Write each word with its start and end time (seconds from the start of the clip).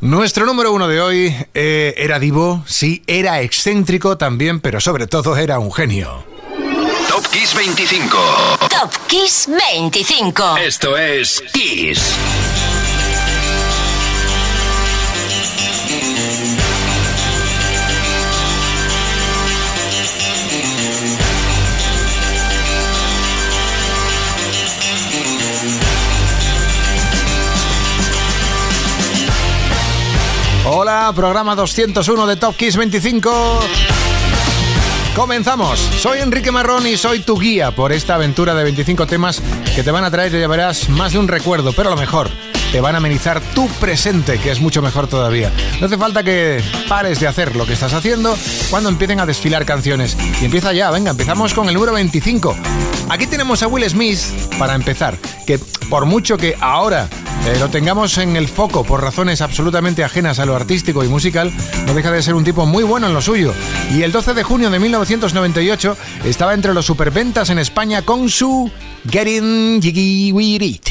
Nuestro 0.00 0.46
número 0.46 0.72
uno 0.72 0.88
de 0.88 0.98
hoy 1.02 1.36
eh, 1.52 1.94
era 1.98 2.18
divo, 2.18 2.64
sí, 2.66 3.02
era 3.06 3.42
excéntrico 3.42 4.16
también, 4.16 4.60
pero 4.60 4.80
sobre 4.80 5.06
todo 5.06 5.36
era 5.36 5.58
un 5.58 5.70
genio. 5.70 6.24
Top 7.06 7.26
Kiss 7.30 7.54
25. 7.54 8.16
Top 8.70 8.90
Kiss 9.08 9.46
25. 9.46 10.56
Esto 10.56 10.96
es 10.96 11.42
Kiss. 11.52 12.16
Programa 31.12 31.54
201 31.54 32.26
de 32.26 32.36
Top 32.36 32.56
Kiss 32.56 32.76
25. 32.76 33.60
Comenzamos. 35.14 35.78
Soy 35.98 36.20
Enrique 36.20 36.50
Marrón 36.50 36.86
y 36.86 36.96
soy 36.96 37.20
tu 37.20 37.38
guía 37.38 37.72
por 37.72 37.92
esta 37.92 38.14
aventura 38.14 38.54
de 38.54 38.64
25 38.64 39.06
temas 39.06 39.42
que 39.74 39.82
te 39.82 39.90
van 39.90 40.04
a 40.04 40.10
traer, 40.10 40.32
ya 40.32 40.46
verás, 40.46 40.88
más 40.88 41.12
de 41.12 41.18
un 41.18 41.28
recuerdo, 41.28 41.72
pero 41.72 41.90
lo 41.90 41.96
mejor, 41.96 42.30
te 42.72 42.80
van 42.80 42.94
a 42.94 42.98
amenizar 42.98 43.40
tu 43.54 43.68
presente, 43.68 44.38
que 44.38 44.50
es 44.50 44.60
mucho 44.60 44.80
mejor 44.82 45.08
todavía. 45.08 45.52
No 45.80 45.86
hace 45.86 45.98
falta 45.98 46.22
que 46.22 46.62
pares 46.88 47.18
de 47.18 47.26
hacer 47.26 47.56
lo 47.56 47.66
que 47.66 47.72
estás 47.72 47.92
haciendo 47.92 48.36
cuando 48.70 48.88
empiecen 48.88 49.20
a 49.20 49.26
desfilar 49.26 49.64
canciones. 49.64 50.16
Y 50.40 50.44
empieza 50.44 50.72
ya, 50.72 50.90
venga, 50.90 51.10
empezamos 51.10 51.52
con 51.52 51.68
el 51.68 51.74
número 51.74 51.92
25. 51.92 52.56
Aquí 53.08 53.26
tenemos 53.26 53.62
a 53.62 53.66
Will 53.66 53.88
Smith 53.90 54.20
para 54.58 54.74
empezar, 54.74 55.18
que 55.46 55.58
por 55.88 56.06
mucho 56.06 56.36
que 56.36 56.56
ahora 56.60 57.08
eh, 57.46 57.56
lo 57.58 57.68
tengamos 57.70 58.18
en 58.18 58.36
el 58.36 58.46
foco 58.46 58.84
por 58.84 59.02
razones 59.02 59.40
absolutamente 59.40 60.04
ajenas 60.04 60.38
a 60.38 60.46
lo 60.46 60.54
artístico 60.54 61.02
y 61.02 61.08
musical, 61.08 61.52
no 61.86 61.94
deja 61.94 62.12
de 62.12 62.22
ser 62.22 62.34
un 62.34 62.44
tipo 62.44 62.66
muy 62.66 62.84
bueno 62.84 63.08
en 63.08 63.14
lo 63.14 63.20
suyo. 63.20 63.52
Y 63.92 64.02
el 64.02 64.12
12 64.12 64.34
de 64.34 64.42
junio 64.44 64.70
de 64.70 64.78
1998 64.78 65.96
estaba 66.24 66.54
entre 66.54 66.72
los 66.72 66.86
superventas 66.86 67.50
en 67.50 67.58
España 67.58 68.02
con 68.02 68.28
su 68.30 68.70
Getting 69.10 69.82
Jiggy 69.82 70.30
With 70.30 70.62
It. 70.62 70.90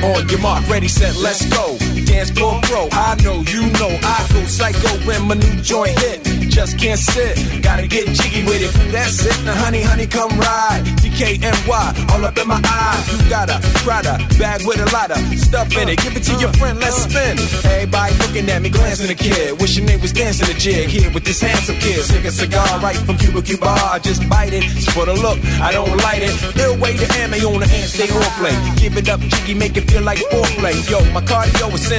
On 0.00 0.28
your 0.28 0.38
mark, 0.40 0.68
ready, 0.68 0.88
set, 0.88 1.16
let's 1.16 1.44
go. 1.46 1.97
Dance 2.18 2.32
floor 2.32 2.58
pro, 2.64 2.88
I 2.90 3.14
know, 3.22 3.44
you 3.46 3.62
know, 3.78 3.94
I 4.02 4.26
go 4.32 4.44
psycho 4.44 4.90
when 5.06 5.28
my 5.28 5.34
new 5.34 5.62
joint 5.62 5.96
hit. 6.00 6.24
Just 6.50 6.76
can't 6.76 6.98
sit, 6.98 7.62
gotta 7.62 7.86
get 7.86 8.08
jiggy 8.08 8.42
with 8.42 8.58
it. 8.60 8.74
That's 8.90 9.24
it, 9.24 9.38
now 9.44 9.54
honey, 9.54 9.82
honey, 9.82 10.08
come 10.08 10.30
ride. 10.30 10.82
DKNY, 10.98 12.10
all 12.10 12.24
up 12.24 12.36
in 12.36 12.48
my 12.48 12.60
eye. 12.64 12.98
You 13.12 13.30
got 13.30 13.50
a 13.50 13.60
Prada 13.86 14.18
bag 14.36 14.66
with 14.66 14.80
a 14.80 14.90
lot 14.92 15.12
of 15.12 15.18
stuff 15.38 15.70
in 15.76 15.88
it. 15.88 16.02
Give 16.02 16.16
it 16.16 16.24
to 16.24 16.34
your 16.40 16.52
friend, 16.54 16.80
let's 16.80 16.96
spin. 17.06 17.38
Everybody 17.70 18.14
looking 18.18 18.50
at 18.50 18.62
me, 18.62 18.70
glancing 18.70 19.10
a 19.10 19.14
kid. 19.14 19.60
Wishing 19.60 19.86
they 19.86 19.96
was 19.96 20.12
dancing 20.12 20.50
a 20.50 20.58
jig 20.58 20.88
here 20.88 21.12
with 21.12 21.22
this 21.22 21.40
handsome 21.40 21.76
kid. 21.76 22.02
Sick 22.02 22.24
a 22.24 22.32
cigar 22.32 22.80
right 22.80 22.96
from 22.96 23.16
Cuba 23.18 23.42
Cuba. 23.42 23.68
I 23.68 24.00
just 24.00 24.28
bite 24.28 24.52
it. 24.52 24.64
It's 24.64 24.90
for 24.90 25.06
the 25.06 25.14
look, 25.14 25.38
I 25.62 25.70
don't 25.70 25.96
light 25.98 26.22
it. 26.22 26.34
Ill 26.58 26.76
way 26.78 26.96
to 26.96 27.06
ammo 27.22 27.36
on 27.54 27.60
the 27.60 27.68
hand, 27.68 27.88
stay 27.88 28.10
on 28.10 28.30
play. 28.42 28.56
Give 28.74 28.96
it 28.96 29.08
up, 29.08 29.20
jiggy, 29.20 29.54
make 29.54 29.76
it 29.76 29.88
feel 29.88 30.02
like 30.02 30.18
foreplay. 30.34 30.74
Yo, 30.90 30.98
my 31.12 31.20
cardio 31.20 31.72
is 31.74 31.86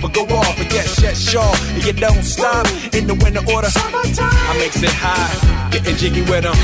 but 0.00 0.12
go 0.12 0.22
off, 0.36 0.56
but 0.56 0.72
yes, 0.72 1.00
yes. 1.02 1.34
And 1.34 1.84
you 1.84 1.92
don't 1.92 2.22
stop 2.22 2.66
in 2.94 3.06
the 3.06 3.14
winter 3.14 3.42
order. 3.52 3.68
Summertime. 3.68 4.30
I 4.32 4.56
makes 4.58 4.82
it 4.82 4.90
high, 4.92 5.70
getting 5.70 5.96
jiggy 5.96 6.22
with 6.22 6.44
them. 6.44 6.56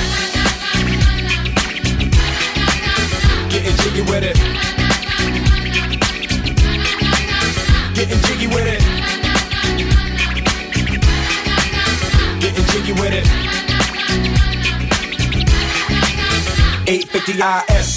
Getting 3.50 3.76
jiggy 3.82 4.02
with 4.02 4.24
it. 4.24 4.36
Getting 7.94 8.20
jiggy 8.26 8.46
with 8.48 8.66
it. 8.66 8.80
Getting 12.40 12.64
jiggy 12.66 12.92
with 12.92 13.12
it. 13.12 13.44
850 16.86 17.32
IS 17.72 17.96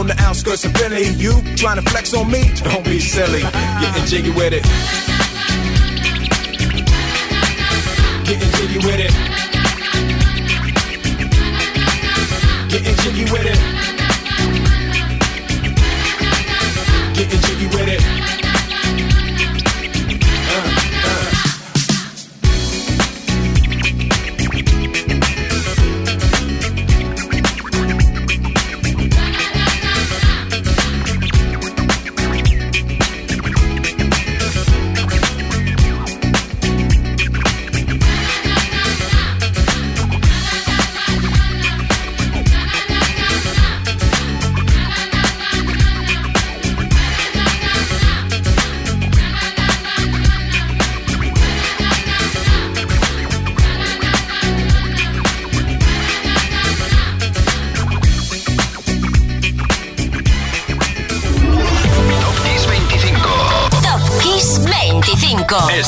on 0.00 0.06
the 0.06 0.18
outskirts 0.22 0.64
of 0.64 0.72
Philly. 0.72 1.08
You 1.08 1.42
trying 1.56 1.76
to 1.76 1.82
flex 1.90 2.14
on 2.14 2.30
me? 2.30 2.50
Don't 2.64 2.84
be 2.84 2.98
silly. 2.98 3.42
Getting 3.42 4.06
jiggy 4.06 4.30
with 4.30 4.54
it. 4.54 4.62
Getting 8.24 8.50
jiggy 8.56 8.78
with 8.86 9.00
it. 9.06 9.12
Getting 12.70 12.96
jiggy 13.02 13.24
with 13.30 13.46
it. 13.46 13.58
Getting 17.14 17.40
jiggy 17.40 17.66
with 17.66 17.88
it. 17.88 18.19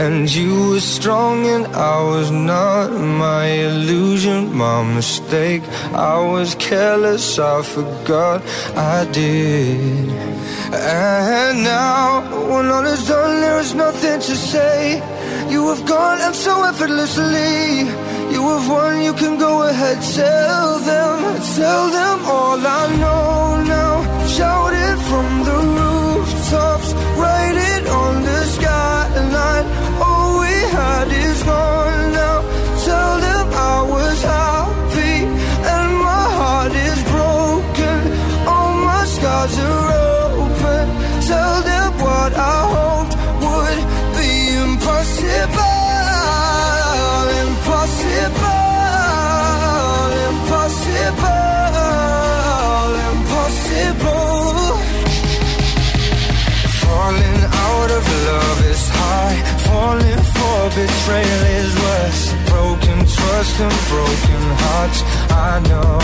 And 0.00 0.34
you 0.34 0.70
were 0.70 0.80
strong 0.80 1.44
and 1.44 1.66
I 1.66 2.02
was 2.02 2.30
not 2.30 2.88
my 2.90 3.44
illusion, 3.68 4.50
my 4.56 4.82
mistake. 4.82 5.62
I 5.92 6.18
was 6.32 6.54
careless, 6.54 7.38
I 7.38 7.60
forgot 7.62 8.40
I 8.74 9.04
did. 9.12 10.08
And 10.72 11.64
now, 11.64 12.22
when 12.50 12.66
all 12.74 12.86
is 12.86 13.06
done, 13.06 13.42
there 13.42 13.60
is 13.60 13.74
nothing 13.74 14.20
to 14.20 14.34
say. 14.52 15.02
You 15.52 15.68
have 15.68 15.84
gone 15.84 16.20
and 16.22 16.34
so 16.34 16.64
effortlessly. 16.64 17.80
You 18.34 18.42
have 18.54 18.66
won, 18.70 19.02
you 19.02 19.12
can 19.12 19.38
go 19.38 19.68
ahead, 19.68 19.98
tell 20.16 20.78
them, 20.78 21.18
tell 21.60 21.84
them 21.98 22.18
all 22.24 22.58
I 22.80 22.84
know 23.02 23.62
now. 23.76 23.94
Shout 24.34 24.72
it 24.72 24.98
from 25.10 25.28
the 25.48 25.58
rooftops, 25.76 26.88
write 27.20 27.58
it 27.74 27.86
on 27.86 28.22
the. 28.22 28.39
All 30.72 31.19
And 63.40 63.48
broken 63.88 64.42
hearts. 64.60 65.00
I 65.32 65.60
know, 65.70 65.98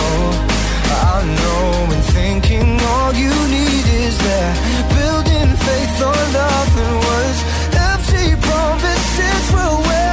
I 0.88 1.20
know. 1.36 1.94
And 1.94 2.04
thinking 2.16 2.80
all 2.80 3.12
you 3.12 3.28
need 3.28 3.86
is 4.04 4.16
that 4.16 4.56
building 4.96 5.50
faith 5.66 6.00
on 6.00 6.32
nothing 6.32 6.94
was 7.08 7.36
empty 7.76 8.40
promises 8.40 9.52
will 9.52 9.82
wear. 9.86 10.05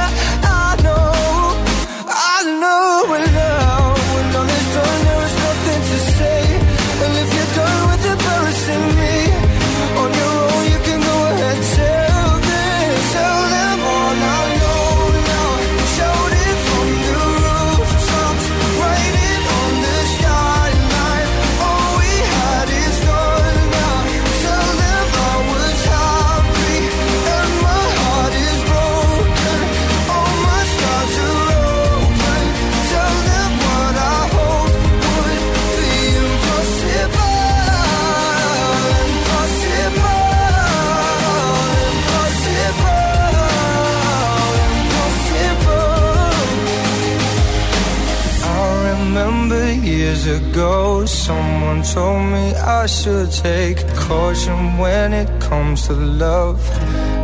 Ago, 50.54 51.04
someone 51.04 51.82
told 51.82 52.22
me 52.30 52.54
I 52.54 52.86
should 52.86 53.32
take 53.32 53.78
caution 53.96 54.78
when 54.78 55.12
it 55.12 55.28
comes 55.40 55.86
to 55.88 55.94
love. 55.94 56.60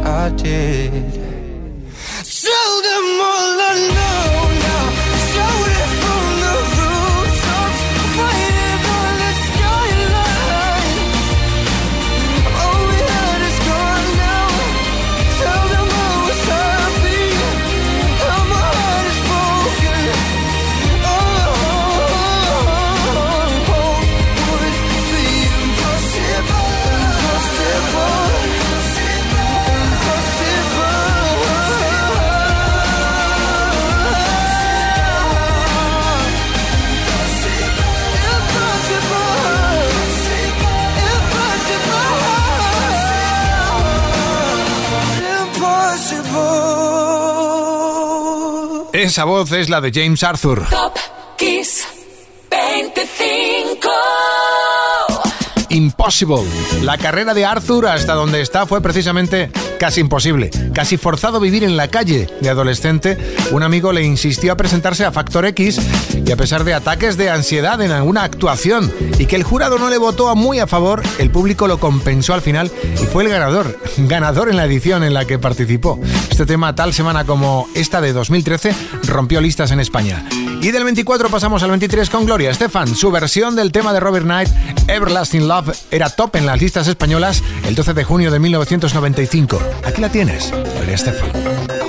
I 0.05 0.31
did. 0.31 1.20
Esa 49.11 49.25
voz 49.25 49.51
es 49.51 49.69
la 49.69 49.81
de 49.81 49.91
James 49.93 50.23
Arthur. 50.23 50.65
La 56.83 56.99
carrera 56.99 57.35
de 57.35 57.45
Arthur 57.45 57.87
hasta 57.87 58.15
donde 58.15 58.41
está 58.41 58.67
fue 58.67 58.81
precisamente 58.81 59.49
casi 59.79 60.01
imposible, 60.01 60.51
casi 60.75 60.97
forzado 60.97 61.37
a 61.37 61.41
vivir 61.41 61.63
en 61.63 61.77
la 61.77 61.87
calle. 61.87 62.29
De 62.41 62.49
adolescente, 62.49 63.17
un 63.53 63.63
amigo 63.63 63.93
le 63.93 64.03
insistió 64.03 64.53
a 64.53 64.57
presentarse 64.57 65.05
a 65.05 65.13
Factor 65.13 65.47
X 65.47 65.81
y 66.27 66.33
a 66.33 66.37
pesar 66.37 66.65
de 66.65 66.75
ataques 66.75 67.17
de 67.17 67.31
ansiedad 67.31 67.81
en 67.81 67.93
alguna 67.93 68.25
actuación 68.25 68.93
y 69.21 69.27
que 69.27 69.37
el 69.37 69.45
jurado 69.45 69.79
no 69.79 69.89
le 69.89 69.99
votó 69.99 70.35
muy 70.35 70.59
a 70.59 70.67
favor, 70.67 71.01
el 71.21 71.31
público 71.31 71.69
lo 71.69 71.79
compensó 71.79 72.35
al 72.35 72.43
final 72.43 72.73
y 73.01 73.07
fue 73.07 73.23
el 73.23 73.31
ganador, 73.31 73.79
ganador 73.99 74.49
en 74.49 74.57
la 74.57 74.65
edición 74.65 75.05
en 75.05 75.15
la 75.15 75.27
que 75.27 75.39
participó. 75.39 76.01
Este 76.29 76.45
tema, 76.45 76.75
tal 76.75 76.93
semana 76.93 77.25
como 77.25 77.69
esta 77.77 78.01
de 78.01 78.13
2013, 78.13 78.75
rompió 79.07 79.41
listas 79.41 79.71
en 79.71 79.79
España. 79.79 80.27
Y 80.63 80.71
del 80.73 80.85
24 80.85 81.31
pasamos 81.31 81.63
al 81.63 81.71
23 81.71 82.11
con 82.11 82.27
Gloria 82.27 82.51
Estefan. 82.51 82.95
Su 82.95 83.11
versión 83.11 83.57
del 83.57 83.73
tema 83.73 83.93
de 83.93 84.01
Robert 84.01 84.25
Knight, 84.25 84.49
Everlasting 84.89 85.49
Love, 85.49 85.75
era 85.91 86.11
top 86.11 86.37
en 86.37 86.47
las 86.47 86.61
listas 86.61 86.87
españolas 86.87 87.43
el 87.67 87.75
12 87.75 87.95
de 87.95 88.05
junio 88.05 88.31
de 88.31 88.39
1995. 88.39 89.59
Aquí 89.85 90.01
la 90.01 90.11
tienes, 90.11 90.51
Gloria 90.51 90.95
Estefan. 90.95 91.80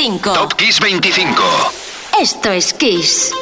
Top 0.00 0.54
Kiss 0.54 0.80
25. 0.80 1.42
Esto 2.18 2.50
es 2.52 2.72
Kiss. 2.72 3.34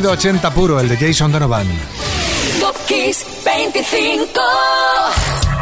sonido 0.00 0.12
80 0.12 0.50
puro, 0.54 0.80
el 0.80 0.88
de 0.88 0.96
Jason 0.96 1.30
Donovan. 1.30 1.66
Top 2.58 2.74
Kiss 2.86 3.26
25. 3.44 4.40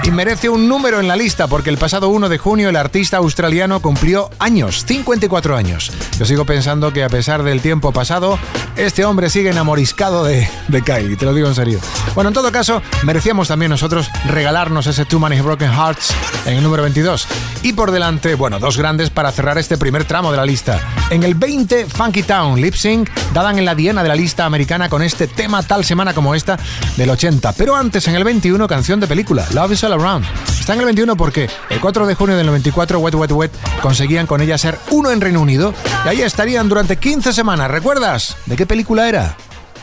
Y 0.04 0.10
merece 0.12 0.48
un 0.48 0.68
número 0.68 1.00
en 1.00 1.08
la 1.08 1.16
lista 1.16 1.48
porque 1.48 1.70
el 1.70 1.76
pasado 1.76 2.08
1 2.08 2.28
de 2.28 2.38
junio 2.38 2.68
el 2.68 2.76
artista 2.76 3.16
australiano 3.16 3.80
cumplió 3.80 4.30
años, 4.38 4.84
54 4.86 5.56
años. 5.56 5.90
Yo 6.18 6.24
sigo 6.24 6.44
pensando 6.44 6.92
que 6.92 7.02
a 7.02 7.08
pesar 7.08 7.42
del 7.42 7.60
tiempo 7.60 7.90
pasado, 7.90 8.38
este 8.78 9.04
hombre 9.04 9.28
sigue 9.28 9.50
enamoriscado 9.50 10.24
de, 10.24 10.48
de 10.68 10.82
Kylie, 10.82 11.16
te 11.16 11.24
lo 11.24 11.34
digo 11.34 11.48
en 11.48 11.54
serio. 11.54 11.80
Bueno, 12.14 12.28
en 12.28 12.34
todo 12.34 12.50
caso, 12.52 12.80
merecíamos 13.02 13.48
también 13.48 13.70
nosotros 13.70 14.08
regalarnos 14.26 14.86
ese 14.86 15.04
Too 15.04 15.18
Many 15.18 15.40
Broken 15.40 15.72
Hearts 15.72 16.14
en 16.46 16.56
el 16.56 16.62
número 16.62 16.84
22. 16.84 17.26
Y 17.62 17.72
por 17.72 17.90
delante, 17.90 18.36
bueno, 18.36 18.58
dos 18.60 18.78
grandes 18.78 19.10
para 19.10 19.32
cerrar 19.32 19.58
este 19.58 19.76
primer 19.76 20.04
tramo 20.04 20.30
de 20.30 20.36
la 20.36 20.46
lista. 20.46 20.80
En 21.10 21.24
el 21.24 21.34
20, 21.34 21.86
Funky 21.86 22.22
Town, 22.22 22.60
Lip 22.60 22.74
Sync, 22.74 23.10
daban 23.32 23.58
en 23.58 23.64
la 23.64 23.74
diana 23.74 24.02
de 24.02 24.08
la 24.08 24.14
lista 24.14 24.44
americana 24.44 24.88
con 24.88 25.02
este 25.02 25.26
tema 25.26 25.62
tal 25.62 25.84
semana 25.84 26.14
como 26.14 26.34
esta 26.34 26.58
del 26.96 27.10
80. 27.10 27.52
Pero 27.54 27.74
antes, 27.74 28.06
en 28.06 28.14
el 28.14 28.24
21, 28.24 28.68
canción 28.68 29.00
de 29.00 29.06
película, 29.06 29.44
Love 29.54 29.72
is 29.72 29.84
All 29.84 29.92
Around. 29.92 30.24
Está 30.60 30.74
en 30.74 30.80
el 30.80 30.84
21 30.84 31.16
porque 31.16 31.48
el 31.70 31.80
4 31.80 32.06
de 32.06 32.14
junio 32.14 32.36
del 32.36 32.46
94, 32.46 32.98
Wet 32.98 33.14
Wet 33.14 33.32
Wet 33.32 33.52
conseguían 33.80 34.26
con 34.26 34.40
ella 34.40 34.56
ser 34.58 34.78
uno 34.90 35.10
en 35.10 35.20
Reino 35.20 35.40
Unido. 35.40 35.74
Y 36.04 36.08
ahí 36.08 36.22
estarían 36.22 36.68
durante 36.68 36.96
15 36.96 37.32
semanas, 37.32 37.70
¿recuerdas? 37.70 38.36
¿De 38.46 38.56
qué 38.56 38.66
película 38.68 39.08
era? 39.08 39.36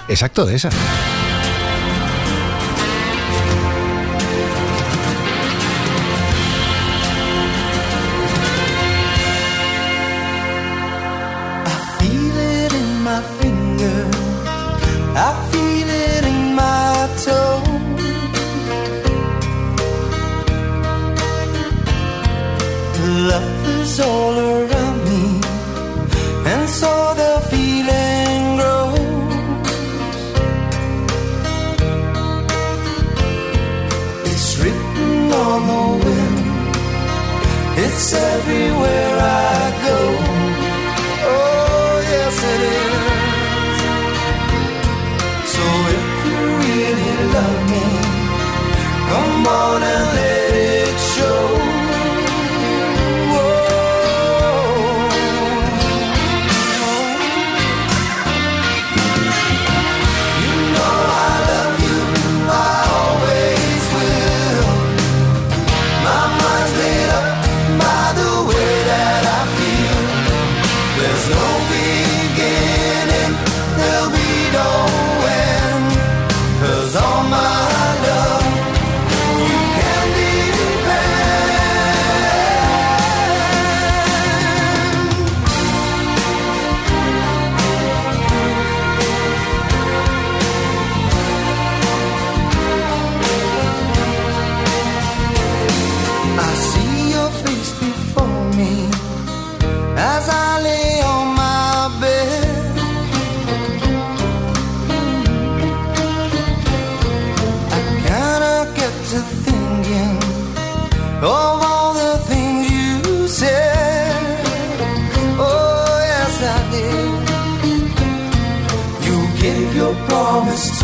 Exacto, 0.08 0.46
de 0.46 0.56
esa. 0.56 0.70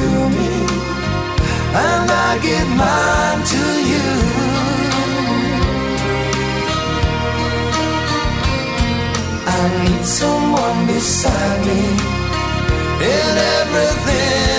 to 0.01 0.09
me, 0.37 0.53
and 1.85 2.07
I 2.27 2.31
give 2.47 2.69
mine 2.81 3.41
to 3.53 3.63
you. 3.91 4.09
I 9.57 9.61
need 9.83 10.05
someone 10.21 10.79
beside 10.87 11.59
me 11.67 11.81
in 13.13 13.31
everything. 13.59 14.50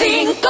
everything. 0.00 0.41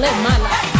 live 0.00 0.22
my 0.22 0.38
life. 0.38 0.79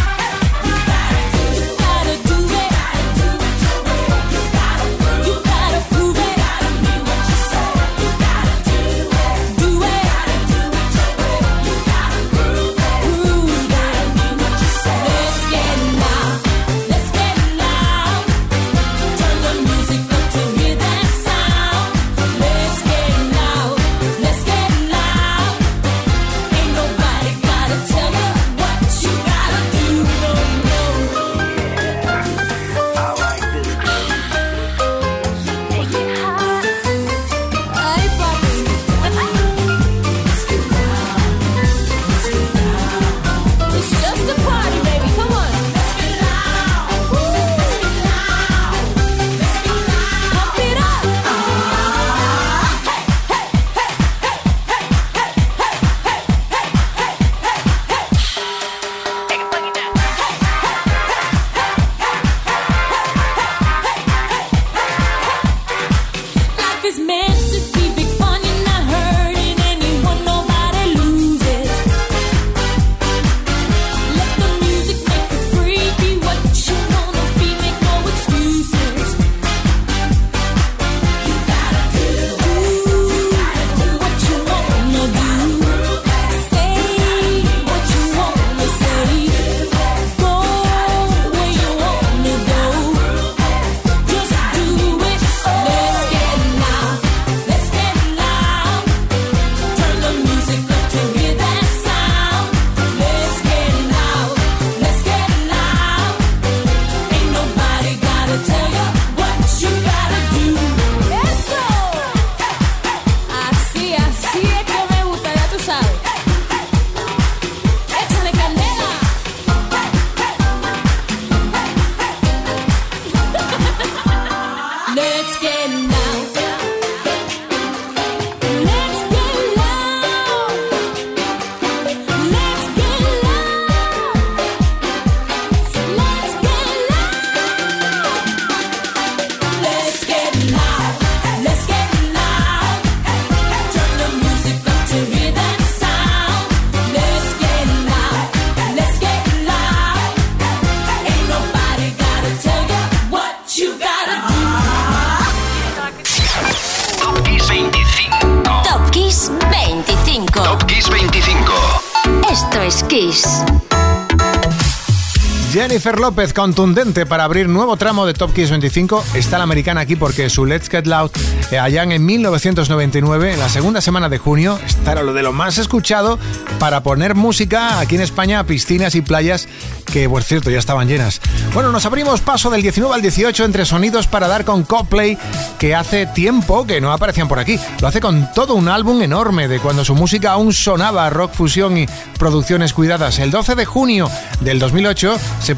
Jennifer 165.91 166.09
López, 166.09 166.33
contundente 166.33 167.05
para 167.05 167.25
abrir 167.25 167.49
nuevo 167.49 167.75
tramo 167.75 168.05
de 168.05 168.13
Top 168.13 168.33
Kiss 168.33 168.49
25. 168.49 169.03
Está 169.13 169.37
la 169.37 169.43
americana 169.43 169.81
aquí 169.81 169.97
porque 169.97 170.29
su 170.29 170.45
Let's 170.45 170.69
Get 170.69 170.87
Loud, 170.87 171.11
eh, 171.51 171.59
allá 171.59 171.83
en 171.83 172.05
1999, 172.05 173.33
en 173.33 173.39
la 173.39 173.49
segunda 173.49 173.81
semana 173.81 174.07
de 174.07 174.17
junio, 174.17 174.57
estará 174.65 175.03
lo 175.03 175.11
de 175.11 175.21
lo 175.21 175.33
más 175.33 175.57
escuchado 175.57 176.17
para 176.59 176.81
poner 176.81 177.13
música 177.15 177.79
aquí 177.79 177.95
en 177.95 178.01
España 178.01 178.39
a 178.39 178.45
piscinas 178.45 178.95
y 178.95 179.01
playas 179.01 179.49
que, 179.91 180.07
por 180.07 180.23
cierto, 180.23 180.49
ya 180.49 180.59
estaban 180.59 180.87
llenas. 180.87 181.19
Bueno, 181.53 181.71
nos 181.71 181.85
abrimos 181.85 182.21
paso 182.21 182.49
del 182.49 182.61
19 182.61 182.95
al 182.95 183.01
18 183.01 183.43
entre 183.43 183.65
sonidos 183.65 184.07
para 184.07 184.29
dar 184.29 184.45
con 184.45 184.63
Coplay, 184.63 185.17
que 185.59 185.75
hace 185.75 186.05
tiempo 186.05 186.65
que 186.65 186.79
no 186.79 186.93
aparecían 186.93 187.27
por 187.27 187.39
aquí. 187.39 187.59
Lo 187.81 187.89
hace 187.89 187.99
con 187.99 188.31
todo 188.33 188.55
un 188.55 188.69
álbum 188.69 189.01
enorme 189.01 189.49
de 189.49 189.59
cuando 189.59 189.83
su 189.83 189.93
música 189.93 190.31
aún 190.31 190.53
sonaba 190.53 191.09
rock 191.09 191.33
fusión 191.33 191.77
y 191.77 191.87
producciones 192.17 192.73
cuidadas. 192.73 193.19
El 193.19 193.31
12 193.31 193.55
de 193.55 193.65
junio 193.65 194.09
del 194.39 194.59
2008 194.59 195.17
se 195.41 195.55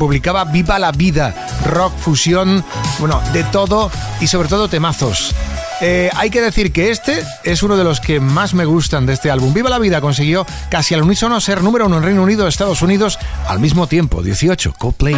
Viva 0.52 0.80
la 0.80 0.92
Vida, 0.92 1.36
rock 1.66 1.98
fusión, 1.98 2.64
bueno, 3.00 3.22
de 3.34 3.44
todo 3.44 3.92
y 4.22 4.28
sobre 4.28 4.48
todo 4.48 4.70
temazos. 4.70 5.36
Eh, 5.82 6.10
hay 6.16 6.30
que 6.30 6.42
decir 6.42 6.72
que 6.72 6.92
este 6.92 7.26
es 7.44 7.62
uno 7.62 7.76
de 7.76 7.84
los 7.84 8.00
que 8.00 8.22
más 8.22 8.54
me 8.54 8.64
gustan 8.64 9.06
de 9.06 9.14
este 9.14 9.30
álbum. 9.30 9.54
Viva 9.54 9.70
la 9.70 9.80
vida 9.80 10.00
consiguió 10.00 10.46
casi 10.70 10.94
al 10.94 11.02
unísono 11.02 11.42
ser 11.42 11.62
número 11.62 11.88
uno 11.88 11.98
en 11.98 12.04
Reino 12.04 12.24
Unido, 12.24 12.48
Estados 12.48 12.82
Unidos, 12.82 13.20
al 13.48 13.60
mismo 13.60 13.88
tiempo, 13.88 14.24
18, 14.24 14.76
Coldplay. 14.78 15.16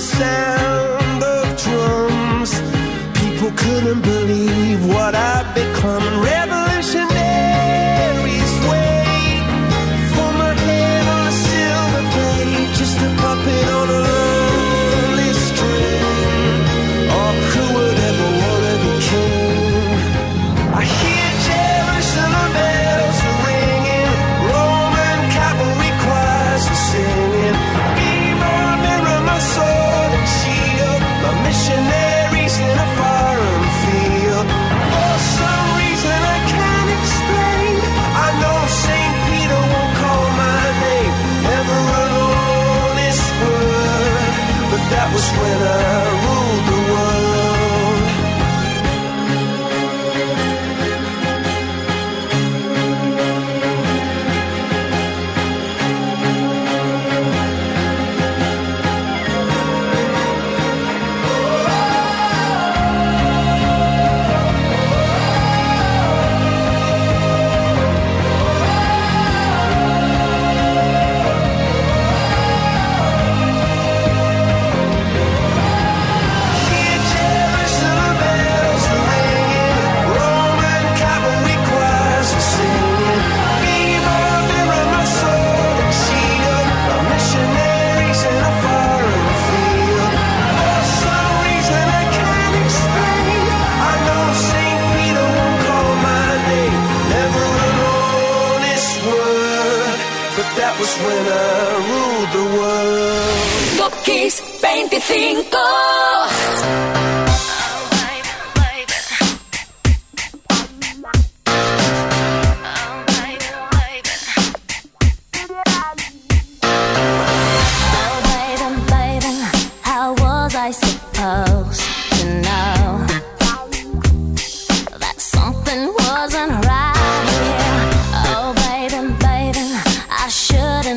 sound 0.00 1.22
of 1.22 1.44
drums. 1.62 2.52
People 3.20 3.50
couldn't 3.56 4.00
believe 4.00 4.86
what 4.86 5.14
I'd 5.14 5.52
become. 5.54 6.04
Rebel 6.24 6.59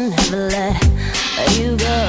never 0.10 0.50
let 0.50 1.58
you 1.58 1.78
go. 1.78 2.03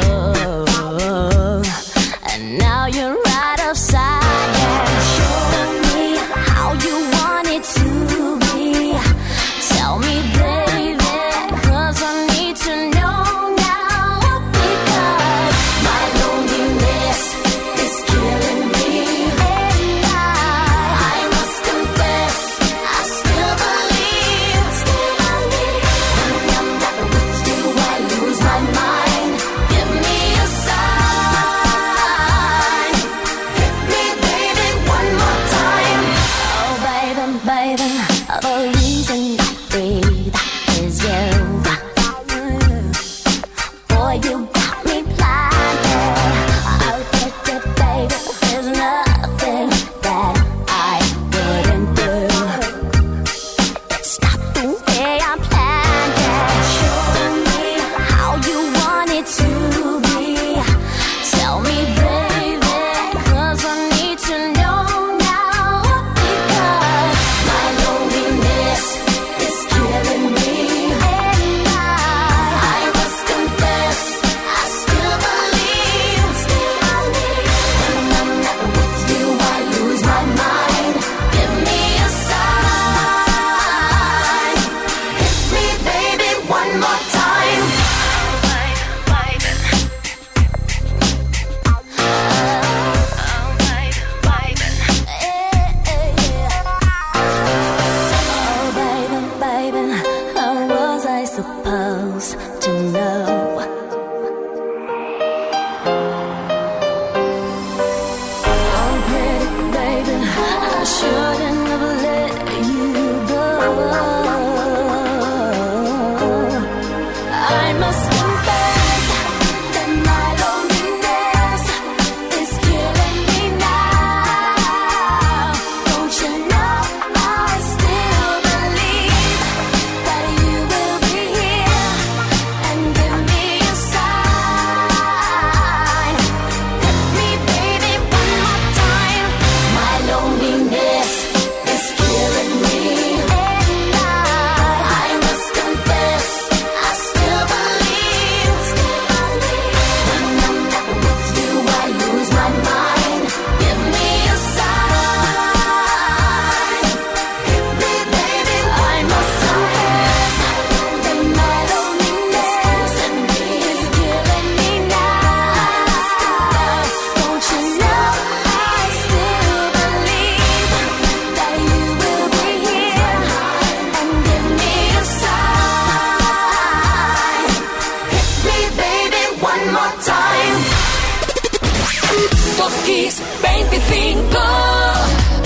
Kiss 182.84 183.20
25. 183.42 184.73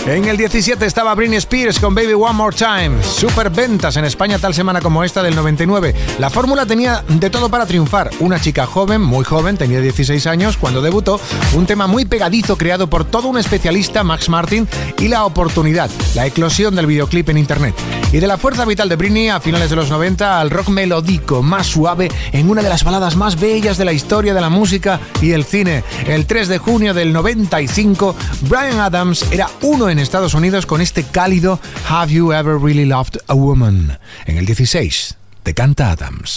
En 0.09 0.25
el 0.25 0.39
17 0.39 0.87
estaba 0.87 1.15
Britney 1.15 1.37
Spears 1.37 1.79
con 1.79 1.95
Baby 1.95 2.15
One 2.15 2.33
More 2.33 2.57
Time. 2.57 3.03
Super 3.03 3.51
ventas 3.51 3.95
en 3.99 4.07
España 4.07 4.39
tal 4.39 4.55
semana 4.55 4.81
como 4.81 5.05
esta 5.05 5.23
del 5.23 5.37
99. 5.37 5.95
La 6.19 6.31
fórmula 6.31 6.65
tenía 6.65 7.05
de 7.07 7.29
todo 7.29 7.51
para 7.51 7.67
triunfar. 7.67 8.09
Una 8.19 8.41
chica 8.41 8.65
joven, 8.65 9.03
muy 9.03 9.23
joven, 9.23 9.59
tenía 9.59 9.83
16 9.83 10.27
años 10.27 10.57
cuando 10.57 10.81
debutó, 10.81 11.21
un 11.53 11.67
tema 11.67 11.87
muy 11.87 12.07
pegadizo 12.07 12.57
creado 12.57 12.89
por 12.89 13.05
todo 13.05 13.29
un 13.29 13.37
especialista, 13.37 14.03
Max 14.03 14.31
Martin, 14.31 14.67
y 14.99 15.09
la 15.09 15.27
oportunidad, 15.27 15.91
la 16.15 16.25
eclosión 16.25 16.75
del 16.75 16.87
videoclip 16.87 17.29
en 17.29 17.37
internet. 17.37 17.75
Y 18.11 18.17
de 18.17 18.27
la 18.27 18.39
fuerza 18.39 18.65
vital 18.65 18.89
de 18.89 18.97
Britney 18.97 19.29
a 19.29 19.41
finales 19.41 19.69
de 19.69 19.77
los 19.77 19.91
90 19.91 20.41
al 20.41 20.49
rock 20.49 20.71
melódico 20.71 21.43
más 21.43 21.67
suave 21.67 22.11
en 22.33 22.49
una 22.49 22.63
de 22.63 22.71
las 22.71 22.83
baladas 22.83 23.17
más 23.17 23.39
bellas 23.39 23.77
de 23.77 23.85
la 23.85 23.93
historia 23.93 24.33
de 24.33 24.41
la 24.41 24.49
música 24.49 25.01
y 25.21 25.33
el 25.33 25.45
cine. 25.45 25.85
El 26.07 26.25
3 26.25 26.49
de 26.49 26.57
junio 26.57 26.95
del 26.95 27.13
95, 27.13 28.17
Brian 28.49 28.81
Adams 28.81 29.27
era 29.31 29.51
uno 29.61 29.91
en 29.91 29.98
Estados 30.01 30.35
Unidos 30.35 30.67
con 30.67 30.81
este 30.81 31.03
cálido 31.03 31.59
Have 31.89 32.13
You 32.13 32.33
Ever 32.33 32.59
Really 32.59 32.85
Loved 32.85 33.19
a 33.27 33.35
Woman? 33.35 33.99
En 34.27 34.37
el 34.37 34.47
16, 34.47 35.17
te 35.43 35.55
canta 35.55 35.91
Adams. 35.91 36.35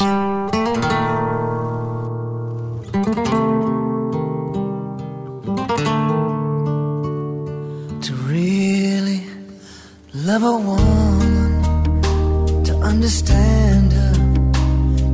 To 8.01 8.14
really 8.28 9.24
love 10.14 10.43
a 10.43 10.57
woman, 10.57 11.62
to 12.64 12.74
understand 12.78 13.93
her, 13.93 14.14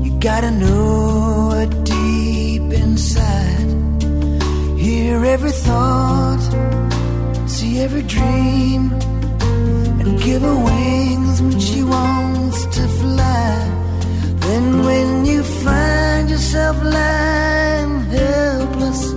you 0.03 0.17
gotta 0.19 0.51
know 0.51 1.51
her 1.51 1.65
deep 1.83 2.71
inside. 2.71 4.03
Hear 4.77 5.25
every 5.25 5.51
thought 5.51 6.86
see 7.57 7.79
every 7.79 8.03
dream 8.03 8.91
and 9.99 10.21
give 10.21 10.43
her 10.43 10.59
wings 10.69 11.41
when 11.41 11.59
she 11.59 11.81
wants 11.81 12.59
to 12.75 12.83
fly. 13.01 13.51
Then 14.45 14.65
when 14.85 15.25
you 15.25 15.41
find 15.65 16.29
yourself 16.29 16.75
lying 16.83 17.93
helpless 18.17 19.16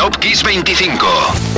Top 0.00 0.18
Kiss 0.18 0.42
25. 0.42 1.49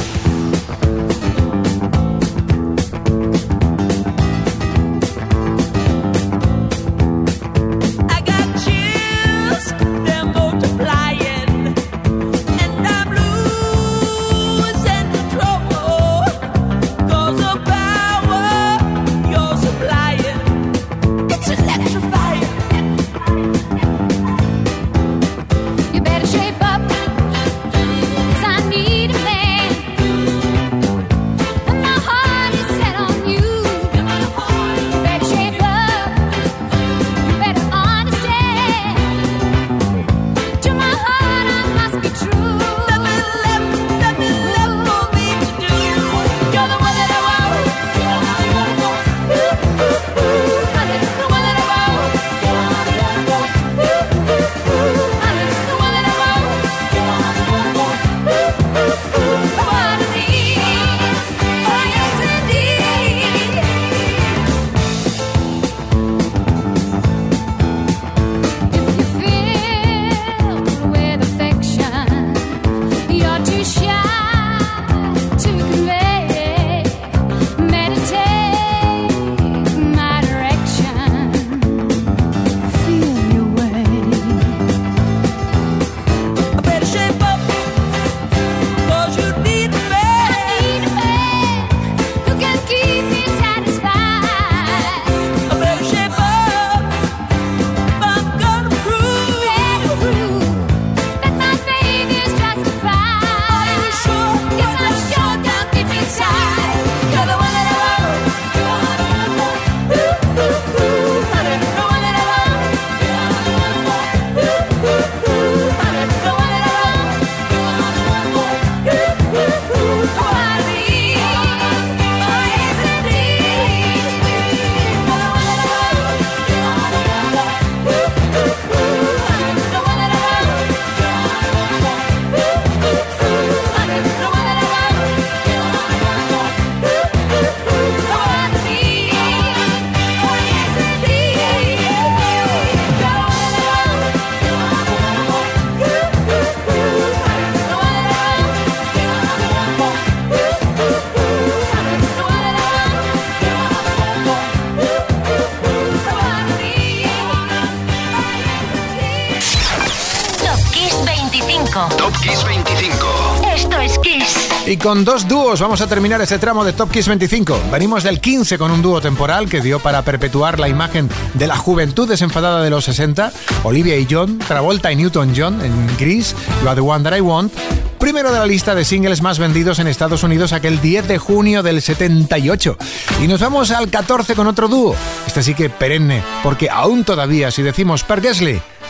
con 164.83 165.05
dos 165.05 165.29
dúos 165.29 165.61
vamos 165.61 165.81
a 165.81 165.87
terminar 165.87 166.21
este 166.21 166.39
tramo 166.39 166.65
de 166.65 166.73
Top 166.73 166.91
Kiss 166.91 167.07
25. 167.07 167.61
Venimos 167.71 168.03
del 168.03 168.21
15 168.21 168.59
con 168.59 168.73
un 168.73 168.83
dúo 168.83 169.01
temporal 169.01 169.49
que 169.49 169.61
dio 169.61 169.79
para 169.79 170.03
perpetuar 170.03 170.59
la 170.59 170.69
imagen 170.69 171.09
de 171.35 171.47
la 171.47 171.57
juventud 171.57 172.09
desenfadada 172.09 172.63
de 172.63 172.71
los 172.71 172.85
60. 172.87 173.33
Olivia 173.63 173.97
y 173.97 174.09
John, 174.11 174.39
Travolta 174.39 174.91
y 174.91 174.97
Newton 174.97 175.35
John 175.37 175.65
en 175.65 175.97
gris, 175.97 176.35
You 176.63 176.69
Are 176.69 176.75
the 176.75 176.81
One 176.81 177.05
That 177.05 177.17
I 177.17 177.21
Want. 177.21 177.53
Primero 177.99 178.33
de 178.33 178.41
la 178.41 178.47
lista 178.47 178.75
de 178.75 178.85
singles 178.85 179.23
más 179.23 179.39
vendidos 179.39 179.79
en 179.79 179.87
Estados 179.87 180.25
Unidos 180.25 180.53
aquel 180.53 180.81
10 180.81 181.07
de 181.07 181.19
junio 181.19 181.63
del 181.63 181.81
78. 181.81 182.77
Y 183.23 183.29
nos 183.29 183.41
vamos 183.41 183.71
al 183.71 183.89
14 183.89 184.35
con 184.35 184.49
otro 184.49 184.67
dúo. 184.67 184.97
Este 185.27 185.45
sí 185.45 185.55
que 185.55 185.71
perenne, 185.71 186.25
porque 186.43 186.69
aún 186.69 187.05
todavía, 187.05 187.53
si 187.53 187.63
decimos 187.63 188.03
Per 188.03 188.21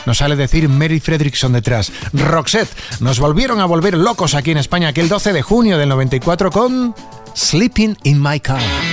nos 0.05 0.17
sale 0.17 0.35
decir 0.35 0.69
Mary 0.69 0.99
Fredrickson 0.99 1.53
detrás. 1.53 1.91
Roxette, 2.13 2.71
nos 2.99 3.19
volvieron 3.19 3.59
a 3.59 3.65
volver 3.65 3.97
locos 3.97 4.35
aquí 4.35 4.51
en 4.51 4.57
España 4.57 4.89
aquel 4.89 5.09
12 5.09 5.33
de 5.33 5.41
junio 5.41 5.77
del 5.77 5.89
94 5.89 6.51
con 6.51 6.95
Sleeping 7.35 7.97
in 8.03 8.21
My 8.21 8.39
Car. 8.39 8.92